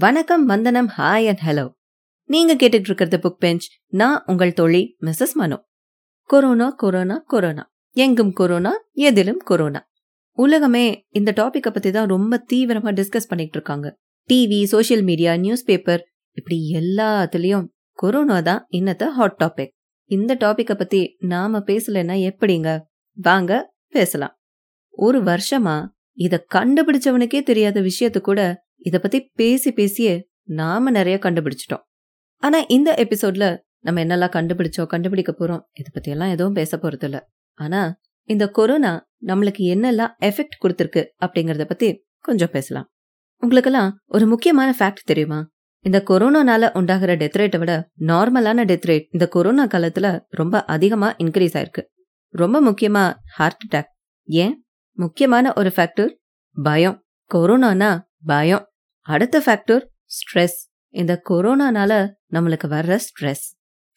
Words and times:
வணக்கம் 0.00 0.44
வந்தனம் 0.44 0.88
hi 0.88 1.26
and 1.26 1.40
hello 1.46 1.72
நீங்க 2.24 2.54
கேட்டுட்டு 2.54 2.80
இருக்கிறது 2.80 3.16
புக் 3.16 3.36
பெஞ்ச் 3.38 3.76
நான் 3.86 4.22
உங்கள் 4.26 4.52
தோழி 4.52 4.96
Mrs 5.00 5.32
Manu. 5.34 5.64
Corona 6.22 6.70
corona 6.70 7.22
corona. 7.26 7.72
எங்கும் 7.90 8.32
கொரோனா 8.32 8.72
எதிலும் 8.92 9.38
கொரோனா. 9.38 9.88
உலகமே 10.32 11.06
இந்த 11.08 11.32
டாபிக்கை 11.36 11.70
பத்தி 11.70 11.90
தான் 11.90 12.08
ரொம்ப 12.08 12.44
தீவிரமா 12.52 12.92
டிஸ்கஸ் 12.92 13.28
பண்ணிட்டு 13.28 13.52
இருக்காங்க 13.52 13.98
TV 14.32 14.66
social 14.72 15.02
media 15.02 15.36
news 15.36 15.64
paper 15.64 16.06
இப்படி 16.30 16.70
எல்லாத்துலயும் 16.74 17.66
கொரோனா 17.92 18.40
தான் 18.40 18.66
இன்னத்த 18.70 19.06
ஹாட் 19.06 19.40
டாபிக் 19.44 19.70
இந்த 20.04 20.34
டாபிக்கை 20.34 20.74
பத்தி 20.74 21.16
நாம 21.18 21.58
பேசலைன்னா 21.58 22.30
எப்படிங்க? 22.30 22.80
வாங்க 23.12 23.72
பேசலாம். 23.88 24.38
ஒரு 24.90 25.22
வருஷமா 25.22 25.86
இத 26.12 26.46
கண்டுபிடிச்சவனுக்கே 26.54 27.42
தெரியாத 27.42 27.80
விஷயத்த 27.80 28.20
கூட 28.20 28.68
இத 28.80 28.98
பத்தி 28.98 29.30
பேசி 29.34 29.72
பேசியே 29.72 30.28
நாம 30.42 30.90
நிறைய 30.90 31.18
கண்டுபிடிச்சிட்டோம். 31.22 31.82
ஆனா 32.36 32.58
இந்த 32.68 32.94
எபிசோட்ல 32.98 33.58
நம்ம 33.78 34.04
என்னெல்லாம் 34.04 34.30
கண்டுபிடிச்சோம் 34.30 34.86
கண்டுபிடிக்க 34.86 35.34
போறோம் 35.38 35.60
இத 35.72 35.90
பத்தி 35.92 36.10
எல்லாம் 36.10 36.28
எதுவும் 36.28 36.52
பேச 36.52 36.76
போறது 36.76 37.04
இல்ல 37.04 37.28
ஆனா 37.54 37.94
இந்த 38.22 38.48
கொரோனா 38.48 39.08
நம்மளுக்கு 39.26 39.58
என்னெல்லாம் 39.58 40.10
எஃபெக்ட் 40.22 40.64
கொடுத்துருக்கு 40.64 41.06
அப்படிங்கறத 41.26 41.64
பத்தி 41.64 42.04
கொஞ்சம் 42.18 42.48
பேசலாம். 42.52 42.90
உங்களுக்கெல்லாம் 43.36 44.00
ஒரு 44.06 44.26
முக்கியமான 44.26 44.74
ஃபேக்ட் 44.78 45.04
தெரியுமா? 45.04 45.48
இந்த 45.78 46.02
கொரோனானால 46.10 46.76
உண்டாகிற 46.76 47.16
டெத் 47.16 47.36
ரேட்டை 47.36 47.58
விட 47.58 47.90
நார்மலான 48.00 48.64
டெத் 48.64 48.82
ரேட் 48.86 49.06
இந்த 49.10 49.28
கொரோனா 49.28 49.66
காலத்துல 49.66 50.20
ரொம்ப 50.28 50.64
அதிகமா 50.64 51.14
இன்க்ரீஸ் 51.14 51.56
ஆயிருக்கு. 51.56 51.82
ரொம்ப 52.28 52.70
முக்கியமா 52.70 53.14
ஹார்ட் 53.36 53.60
அட்டாக். 53.68 54.18
ஏன்? 54.24 54.64
முக்கியமான 54.96 55.52
ஒரு 55.56 55.72
ஃபேக்டர் 55.76 56.14
பயம். 56.62 57.04
கொரோனானா 57.34 58.00
பயம். 58.24 58.69
அடுத்த 59.10 59.42
ஃபேக்டர் 59.46 59.82
ஸ்ட்ரெஸ் 60.14 60.58
இந்த 60.92 61.22
கொரோனானால 61.30 61.92
நம்மளுக்கு 62.32 62.66
வர்ற 62.66 62.98
ஸ்ட்ரெஸ் 63.06 63.46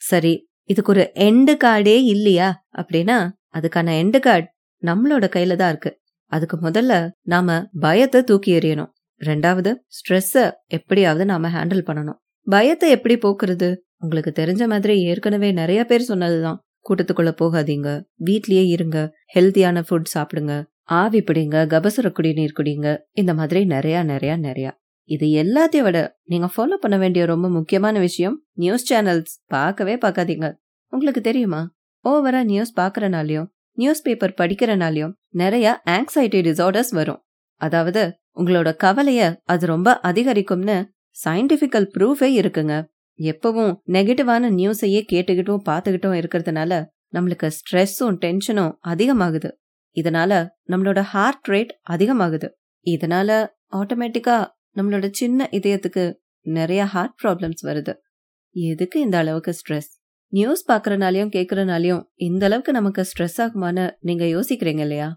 சரி 0.01 0.33
இதுக்கு 0.63 0.91
ஒரு 0.91 1.11
எண்டு 1.13 1.53
கார்டே 1.63 1.95
இல்லையா? 2.03 2.65
அப்படின்னா 2.75 3.17
அதுக்கான 3.53 3.89
எண்டு 4.01 4.19
கார்டு 4.19 4.47
நம்மளோட 4.83 5.25
கையில 5.35 5.55
தான் 5.55 5.69
இருக்கு. 5.69 5.91
அதுக்கு 6.31 6.57
முதல்ல 6.57 7.11
நாம 7.21 7.67
பயத்தை 7.79 8.23
தூக்கி 8.23 8.51
எறியணும். 8.53 8.91
ரெண்டாவது 9.25 9.71
ஸ்ட்ரெஸ்ஸ 9.97 10.51
எப்படியாவது 10.67 11.25
நாம 11.25 11.49
ஹேண்டில் 11.49 11.88
பண்ணணும். 11.88 12.19
பயத்தை 12.45 12.89
எப்படி 12.89 13.17
போக்குறது? 13.17 13.75
உங்களுக்கு 13.97 14.31
தெரிஞ்ச 14.35 14.67
மாதிரி 14.67 14.95
ஏற்கனவே 15.03 15.51
நிறைய 15.51 15.85
பேர் 15.85 16.01
சொன்னதுதான். 16.01 16.59
கூட்டத்துக்குள்ள 16.89 17.31
போகாதீங்க. 17.41 17.89
வீட்லயே 18.25 18.66
இருங்க. 18.67 19.13
ஹெல்த்தியான 19.35 19.83
ஃபுட் 19.89 20.09
சாப்பிடுங்க. 20.13 20.53
ஆவி 20.83 21.19
பிடிங்க. 21.19 21.57
கபசுர 21.73 22.11
குடிநீர் 22.11 22.57
குடிங்க. 22.57 22.97
இந்த 23.11 23.33
மாதிரி 23.33 23.66
நிறைய 23.66 24.03
நிறைய 24.03 24.38
நிறையா. 24.38 24.71
இது 25.09 25.27
எல்லாத்தையும் 25.27 25.81
விட 25.81 25.99
நீங்க 26.23 26.47
ஃபாலோ 26.53 26.75
பண்ண 26.79 26.97
வேண்டிய 26.97 27.25
ரொம்ப 27.25 27.49
முக்கியமான 27.49 27.99
விஷயம் 27.99 28.35
நியூஸ் 28.53 28.93
சேனல்ஸ் 28.93 29.33
பார்க்கவே 29.45 29.95
பார்க்காதீங்க. 29.95 30.53
உங்களுக்கு 30.93 31.21
தெரியுமா? 31.21 31.61
ஓவரா 32.03 32.43
நியூஸ் 32.43 32.79
பாக்குறனாலயும் 32.79 33.47
நியூஸ் 33.77 34.01
பேப்பர் 34.01 34.33
படிக்கிறனாலயும் 34.41 35.13
நிறைய 35.33 35.81
ஆங்ஸைட்டி 35.89 36.39
டிசார்டர்ஸ் 36.47 36.91
வரும். 36.91 37.21
அதாவது 37.61 38.17
உங்களோட 38.37 38.75
கவலைய 38.75 39.21
அது 39.43 39.65
ரொம்ப 39.65 39.99
அதிகரிக்கும்னு 40.03 40.77
சயின்டிபிக்கல் 41.25 41.88
ப்ரூஃபே 41.97 42.29
இருக்குங்க. 42.41 42.73
எப்பவும் 43.19 43.73
நெகட்டிவான 43.88 44.49
நியூஸையே 44.59 45.01
கேட்டுக்கிட்டும் 45.11 45.65
பார்த்துக்கிட்டும் 45.69 46.17
இருக்கிறதுனால 46.21 46.85
நம்மளுக்கு 47.13 47.47
ஸ்ட்ரெஸ்ஸும் 47.57 48.15
டென்ஷனும் 48.23 48.73
அதிகமாகுது. 48.88 49.49
இதனால 49.95 50.47
நம்மளோட 50.67 50.99
ஹார்ட் 50.99 51.47
ரேட் 51.47 51.73
அதிகமாகுது. 51.89 52.47
இதனால 52.85 53.47
ஆட்டோமேட்டிக்கா 53.71 54.38
நம்மளோட 54.75 55.07
சின்ன 55.11 55.47
இதயத்துக்கு 55.52 56.03
நிறைய 56.45 56.83
ஹார்ட் 56.83 57.16
ப்ராப்ளம்ஸ் 57.23 57.61
வருது. 57.63 57.93
எதுக்கு 58.55 58.99
இந்த 58.99 59.17
அளவுக்கு 59.17 59.53
ஸ்ட்ரெஸ் 59.59 59.91
நியூஸ் 60.33 60.71
பாக்குறனாலையும் 60.71 61.33
கேக்குறனாலையும் 61.35 62.03
இந்த 62.16 62.45
அளவுக்கு 62.45 62.71
நமக்கு 62.71 63.01
ஸ்ட்ரெஸ் 63.01 63.38
ஆகுமான்னு 63.38 63.91
நீங்க 64.00 64.25
யோசிக்கிறீங்க 64.25 64.79
இல்லையா? 64.79 65.09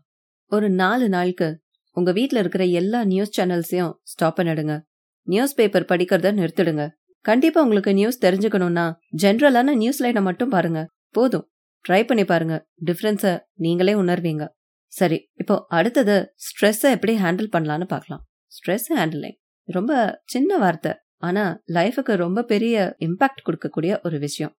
ஒரு 0.53 0.71
நாலு 0.71 1.09
நாளுக்கு 1.09 1.49
உங்க 1.97 2.13
வீட்ல 2.13 2.39
இருக்கிற 2.39 2.65
எல்லா 2.81 3.05
நியூஸ் 3.05 3.41
சேனல்ஸையும் 3.41 3.93
ஸ்டாப் 4.03 4.39
பண்ணிடுங்க. 4.39 4.75
நியூஸ் 5.23 5.55
பேப்பர் 5.55 5.89
படிக்கிறத 5.93 6.33
நிறுத்திடுங்க. 6.41 6.85
கண்டிப்பா 7.25 7.63
உங்களுக்கு 7.63 7.95
நியூஸ் 7.95 8.25
தெரிஞ்சுக்கணும்னா 8.25 8.93
ஜென்ரலான 9.23 9.75
நியூஸ் 9.75 10.03
லைனை 10.03 10.23
மட்டும் 10.23 10.49
பாருங்க. 10.49 10.81
போதும். 11.11 11.47
ட்ரை 11.89 12.07
பண்ணி 12.07 12.25
பாருங்க. 12.25 12.67
டிஃபரன்ஸ 12.85 13.41
நீங்களே 13.55 13.95
உணர்வீங்க. 13.95 14.45
சரி 14.93 15.31
இப்போ 15.35 15.65
அடுத்தது 15.69 16.35
ஸ்ட்ரெஸ்ஸை 16.47 16.91
எப்படி 16.97 17.15
ஹேண்டில் 17.17 17.49
பண்ணலாம்னு 17.57 17.85
பார்க்கலாம். 17.85 18.23
ஸ்ட்ரெஸ் 18.57 18.89
ஹேண்டிலிங் 18.97 19.37
ரொம்ப 19.67 20.23
சின்ன 20.25 20.59
வார்த்தை 20.59 20.93
ஆனா 21.17 21.63
லைஃபுக்கு 21.67 22.17
ரொம்ப 22.17 22.43
பெரிய 22.43 22.97
இம்பாக்ட் 22.99 23.45
கொடுக்கக்கூடிய 23.47 23.99
ஒரு 24.03 24.19
விஷயம். 24.19 24.57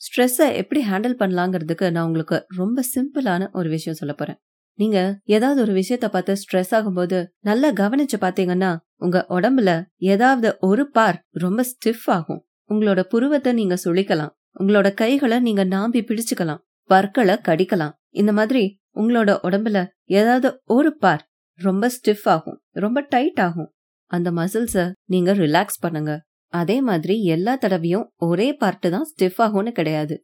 ஸ்ட்ரெஸ்ஸை 0.00 0.54
எப்படி 0.54 0.90
ஹேண்டில் 0.90 1.18
பண்ணலாங்கிறதுக்கு 1.18 1.90
நான் 1.90 2.06
உங்களுக்கு 2.06 2.46
ரொம்ப 2.56 2.82
சிம்பிளான 2.94 3.50
ஒரு 3.52 3.68
விஷயம் 3.68 3.98
சொல்ல 3.98 4.14
போறேன். 4.14 4.38
நீங்க 4.78 5.20
ஏதாவது 5.24 5.60
ஒரு 5.60 5.72
விஷயத்த 5.72 6.08
பார்த்து 6.08 6.34
ஸ்ட்ரெஸ் 6.34 6.70
ஆகும்போது 6.70 7.26
நல்லா 7.38 7.72
கவனிச்சு 7.72 8.20
பாத்தீங்கன்னா 8.20 8.76
உங்க 8.96 9.26
உடம்புல 9.28 9.84
ஏதாவது 9.96 10.56
ஒரு 10.58 10.90
பார் 10.90 11.26
ரொம்ப 11.30 11.64
ஸ்டிஃப் 11.64 12.06
ஆகும். 12.06 12.46
உங்களோட 12.68 13.02
புருவத்தை 13.02 13.52
நீங்க 13.52 13.76
சுழிக்கலாம். 13.84 14.30
உங்களோட 14.58 14.94
கைகளை 14.94 15.40
நீங்க 15.40 15.64
நாம்பி 15.64 16.00
பிடிச்சுக்கலாம். 16.00 16.58
பற்களை 16.82 17.34
கடிக்கலாம். 17.34 17.92
இந்த 18.08 18.32
மாதிரி 18.32 18.80
உங்களோட 18.94 19.38
உடம்புல 19.42 19.88
ஏதாவது 20.04 20.60
ஒரு 20.64 20.96
பார் 20.96 21.30
ரொம்ப 21.54 21.90
ஸ்டிஃப் 21.96 22.24
ஆகும் 22.24 22.62
ரொம்ப 22.70 23.00
டைட் 23.00 23.40
ஆகும். 23.40 23.72
அந்த 24.10 24.28
மசில்ஸ 24.30 24.92
நீங்க 25.04 25.30
ரிலாக்ஸ் 25.34 25.80
பண்ணுங்க. 25.80 26.12
அதே 26.52 26.76
மாதிரி 26.80 27.22
எல்லா 27.24 27.54
தடவையும் 27.54 28.06
ஒரே 28.16 28.48
பார்ட்டு 28.60 28.90
தான் 28.90 29.08
ஸ்டிஃப் 29.10 29.38
ஆகும்னு 29.38 29.72
கிடையாது. 29.72 30.14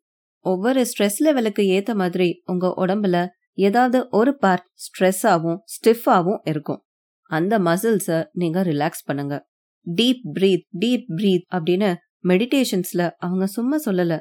ஒவ்வொரு 0.44 0.86
ஸ்ட்ரெஸ் 0.90 1.18
லெவலுக்கு 1.18 1.62
ஏத்த 1.76 1.94
மாதிரி 1.94 2.28
உங்க 2.44 2.66
உடம்புல 2.76 3.18
ஏதாவது 3.58 3.98
ஒரு 4.10 4.32
பார்ட் 4.36 4.66
ஸ்ட்ரெஸ் 4.84 5.24
ஆகும் 5.26 5.58
ஸ்டிஃப் 5.74 6.06
ஆகும் 6.16 6.40
இருக்கும். 6.44 6.80
அந்த 7.30 7.58
மசில்ஸ 7.58 8.26
நீங்க 8.32 8.62
ரிலாக்ஸ் 8.62 9.04
பண்ணுங்க. 9.04 9.34
டீப் 9.86 10.24
பிரீத் 10.34 10.66
டீப் 10.78 11.06
பிரீத் 11.16 11.46
அப்படின்னு 11.56 11.90
மெடிடேஷன்ஸ்ல 12.28 13.02
அவங்க 13.16 13.46
சும்மா 13.46 13.76
சொல்லல. 13.86 14.14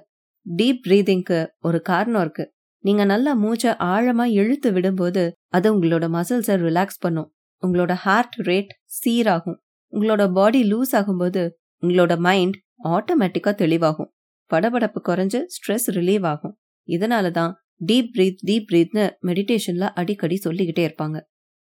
டீப் 0.45 0.81
பிரீதிங்க்கு 0.87 1.39
ஒரு 1.59 1.81
காரணம் 1.81 2.21
இருக்கு. 2.21 2.45
நீங்க 2.83 3.05
நல்லா 3.05 3.33
மூச்சை 3.33 3.71
ஆழமா 3.71 4.25
இழுத்து 4.39 4.71
விடும்போது 4.71 5.23
அது 5.47 5.67
உங்களோட 5.75 6.05
மசில்ஸை 6.17 6.55
ரிலாக்ஸ் 6.65 6.99
பண்ணும். 6.99 7.29
உங்களோட 7.65 7.93
ஹார்ட் 7.93 8.35
ரேட் 8.37 8.73
சீராகும். 8.97 9.59
உங்களோட 9.93 10.31
பாடி 10.31 10.73
லூஸ் 10.73 10.93
ஆகும்போது 10.93 11.49
உங்களோட 11.83 12.17
மைண்ட் 12.17 12.55
ஆட்டோமேட்டிக்கா 12.83 13.51
தெளிவாகும். 13.61 14.11
படபடப்பு 14.51 14.99
குறைஞ்சு 15.09 15.39
ஸ்ட்ரெஸ் 15.55 15.87
ரிலீவ் 15.87 16.25
ஆகும். 16.25 16.55
இதனால 16.87 17.31
தான் 17.31 17.57
டீப் 17.85 18.09
பிரீத் 18.15 18.41
டீப் 18.41 18.65
பிரீத்னு 18.71 19.09
மெடிடேஷன்ல 19.25 19.89
அடிக்கடி 19.93 20.35
சொல்லிக்கிட்டே 20.35 20.83
இருப்பாங்க. 20.87 21.17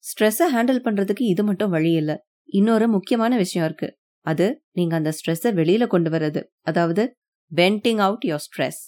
ஸ்ட்ரெஸ்ஸை 0.05 0.47
ஹேண்டில் 0.55 0.85
பண்றதுக்கு 0.85 1.23
இது 1.23 1.45
மட்டும் 1.45 1.71
வழி 1.71 1.93
இல்ல. 1.93 2.27
இன்னொரு 2.45 2.89
முக்கியமான 2.89 3.37
விஷயம் 3.37 3.67
இருக்கு. 3.67 3.89
அது 4.27 4.47
நீங்க 4.71 4.97
அந்த 4.97 5.11
ஸ்ட்ரெஸ்ஸை 5.11 5.51
வெளியில 5.61 5.87
கொண்டு 5.87 6.11
வர்றது. 6.11 6.45
அதாவது 6.61 7.15
வென்டிங் 7.57 7.97
அவுட் 7.97 8.25
யோர் 8.27 8.45
ஸ்ட்ரெஸ் 8.47 8.81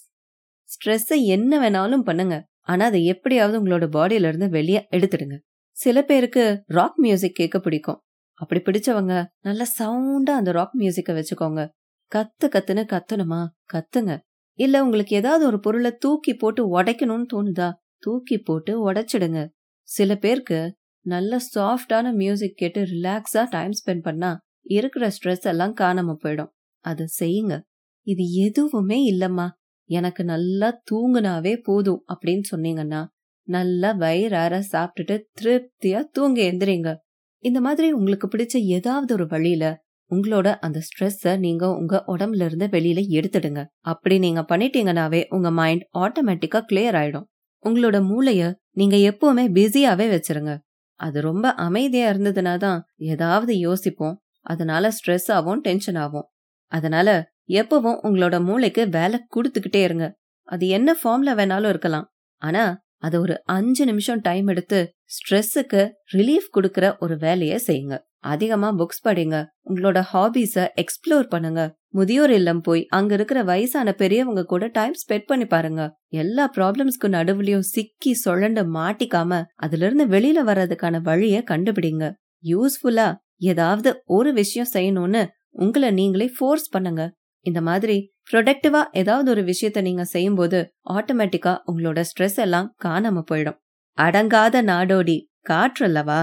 ஸ்ட்ரெஸ்ஸை 0.69 1.23
என்ன 1.25 1.69
வேணாலும் 1.69 2.01
பண்ணுங்க. 2.01 2.35
ஆனா 2.61 2.85
அதை 2.85 3.05
எப்படியாவது 3.05 3.57
உங்களோட 3.59 3.87
பாடியில 3.95 4.27
இருந்து 4.27 4.49
வெளியே 4.49 4.87
எடுத்துடுங்க. 4.91 5.37
சில 5.83 6.01
பேருக்கு 6.01 6.63
ராக் 6.65 6.99
மியூசிக் 6.99 7.35
கேட்க 7.35 7.59
பிடிக்கும். 7.59 7.99
அப்படி 8.33 8.61
பிடிச்சவங்க 8.61 9.25
நல்ல 9.41 9.63
சவுண்டா 9.79 10.31
அந்த 10.31 10.51
ராக் 10.51 10.75
மியூசிக்க 10.75 11.13
வச்சுக்கோங்க. 11.13 11.69
கத்து 12.15 12.45
கத்துன்னு 12.45 12.85
கத்தணுமா? 12.93 13.47
கத்துங்க. 13.73 14.19
இல்ல 14.59 14.83
உங்களுக்கு 14.83 15.15
ஏதாவது 15.15 15.45
ஒரு 15.45 15.59
பொருளை 15.59 15.91
தூக்கி 15.91 16.33
போட்டு 16.33 16.81
உடைக்கணும்னு 16.81 17.25
தோணுதா? 17.33 17.71
தூக்கி 17.99 18.37
போட்டு 18.37 18.91
உடைச்சிடுங்க. 18.91 19.47
சில 19.87 20.15
பேருக்கு 20.15 20.75
நல்ல 21.05 21.37
சாஃப்டான 21.55 22.13
மியூசிக் 22.13 22.57
கேட்டு 22.57 22.81
ரிலாக்ஸா 22.81 23.45
டைம் 23.49 23.71
ஸ்பெண்ட் 23.85 24.01
பண்ணா 24.01 24.37
இருக்கிற 24.61 25.09
ஸ்ட்ரெஸ் 25.09 25.41
எல்லாம் 25.41 25.75
காணாம 25.75 26.15
போயிடும். 26.23 26.49
அதை 26.79 27.05
செய்யுங்க. 27.19 27.61
இது 28.07 28.31
எதுவுமே 28.31 29.11
இல்லம்மா. 29.11 29.47
எனக்கு 29.89 30.23
நல்லா 30.23 30.81
தூங்குனாவே 30.91 31.59
போதும் 31.63 32.05
அப்படின்னு 32.13 32.41
சொன்னீங்கன்னா 32.55 33.07
நல்லா 33.47 33.89
வயிறார 33.93 34.53
சாப்பிட்டுட்டு 34.71 35.15
திருப்தியா 35.39 35.99
தூங்க 36.11 36.41
எந்திரிங்க. 36.41 36.95
இந்த 37.43 37.61
மாதிரி 37.61 37.91
உங்களுக்கு 37.91 38.27
பிடிச்ச 38.27 38.57
ஏதாவது 38.67 39.13
ஒரு 39.13 39.27
வழியில 39.27 39.81
உங்களோட 40.11 40.55
அந்த 40.59 40.79
ஸ்ட்ரெஸ்ஸ 40.79 41.37
நீங்க 41.37 41.75
உங்க 41.75 42.03
உடம்புல 42.07 42.45
இருந்து 42.45 42.67
வெளியில 42.67 42.99
எடுத்துடுங்க. 43.09 43.65
அப்படி 43.79 44.19
நீங்க 44.19 44.41
பண்ணிட்டீங்கன்னாவே 44.41 45.21
உங்க 45.29 45.51
மைண்ட் 45.51 45.83
ஆட்டோமேட்டிக்கா 45.97 46.61
கிளியர் 46.71 46.97
ஆயிடும். 47.01 47.27
உங்களோட 47.65 47.97
மூளைய 48.03 48.53
நீங்க 48.71 48.95
எப்பவுமே 48.95 49.45
பிஸியாவே 49.49 50.07
வச்சிருங்க. 50.09 50.57
அது 50.99 51.21
ரொம்ப 51.21 51.53
அமைதியா 51.53 52.11
இருந்ததுனா 52.11 52.57
தான் 52.57 52.79
ஏதாவது 52.95 53.57
யோசிப்போம். 53.57 54.17
அதனால 54.41 54.89
ஸ்ட்ரெஸ் 54.89 55.31
ஆகும் 55.31 55.59
டென்ஷன் 55.59 55.95
ஆகும். 55.95 56.27
அதனால 56.71 57.09
எப்பவும் 57.47 57.99
உங்களோட 58.03 58.43
மூளைக்கு 58.43 58.89
வேலை 58.89 59.19
கொடுத்துக்கிட்டே 59.35 59.81
இருங்க. 59.83 60.05
அது 60.43 60.67
என்ன 60.67 60.95
ஃபார்ம்ல 61.03 61.31
வேணாலும் 61.35 61.69
இருக்கலாம். 61.69 62.07
ஆனா 62.41 62.83
அது 63.03 63.15
ஒரு 63.19 63.35
அஞ்சு 63.55 63.83
நிமிஷம் 63.85 64.21
டைம் 64.21 64.47
எடுத்து 64.47 64.79
ஸ்ட்ரெஸ்ஸுக்கு 65.15 65.81
ரிலீஃப் 66.13 66.49
கொடுக்கற 66.55 66.85
ஒரு 66.99 67.15
வேலையை 67.17 67.57
செய்யுங்க. 67.67 67.95
அதிகமா 68.25 68.69
புக்ஸ் 68.79 69.03
படிங்க. 69.07 69.37
உங்களோட 69.69 69.99
ஹாபிஸ 70.13 70.55
எக்ஸ்ப்ளோர் 70.83 71.27
பண்ணுங்க. 71.29 71.61
முதியோர் 71.89 72.31
இல்லம் 72.31 72.61
போய் 72.61 72.83
அங்க 72.89 73.11
இருக்கிற 73.13 73.39
வயசான 73.43 73.91
பெரியவங்க 73.93 74.43
கூட 74.43 74.67
டைம் 74.67 74.95
ஸ்பெண்ட் 75.01 75.27
பண்ணி 75.27 75.45
பாருங்க. 75.45 75.81
எல்லா 76.15 76.45
ப்ராப்ளம்ஸ்க்கு 76.57 77.09
நடுவுலயும் 77.17 77.67
சிக்கி 77.73 78.13
சுழண்டு 78.25 78.63
மாட்டிக்காம 78.77 79.41
அதுல 79.55 79.85
இருந்து 79.85 80.07
வெளியில 80.15 80.41
வர்றதுக்கான 80.51 81.01
வழிய 81.01 81.43
கண்டுபிடிங்க. 81.51 82.07
யூஸ்ஃபுல்லா 82.43 83.07
ஏதாவது 83.51 83.89
ஒரு 84.17 84.31
விஷயம் 84.33 84.73
செய்யணும்னு 84.73 85.23
உங்களை 85.57 85.89
நீங்களே 85.91 86.27
ஃபோர்ஸ் 86.37 86.69
பண்ணுங்க. 86.69 87.03
இந்த 87.43 87.61
மாதிரி 87.61 87.97
ப்ரொடக்டிவா 88.31 88.81
ஏதாவது 88.91 89.29
ஒரு 89.29 89.41
விஷயத்த 89.41 89.81
நீங்க 89.81 90.03
செய்யும்போது 90.03 90.59
ஆட்டோமேட்டிக்கா 90.89 91.53
உங்களோட 91.67 92.03
ஸ்ட்ரெஸ் 92.09 92.35
எல்லாம் 92.35 92.75
காணாம 92.83 93.23
போயிடும். 93.31 93.57
அடங்காத 93.97 94.61
நாடோடி 94.61 95.17
காற்றல்லவா? 95.49 96.21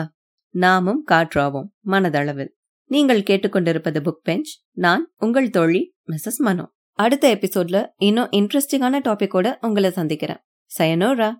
நாமும் 0.54 1.04
காற்றாவோம் 1.10 1.68
மனதளவில். 1.86 2.52
நீங்கள் 2.90 3.20
கேட்டுக்கொண்டிருப்பது 3.20 3.98
புக் 4.06 4.22
பெஞ்ச் 4.22 4.50
நான் 4.76 5.04
உங்கள் 5.16 5.50
தோழி 5.50 5.82
மிஸ்ஸஸ் 6.08 6.38
மனோ 6.38 6.64
அடுத்த 6.98 7.34
எபிசோட்ல 7.34 7.78
இன்னும் 7.96 8.30
இன்ட்ரெஸ்டிங்கான 8.30 8.98
டாபிக்கோட 9.08 9.56
உங்களை 9.60 9.90
சந்திக்கிறேன். 9.90 10.40
சயனோரா 10.70 11.30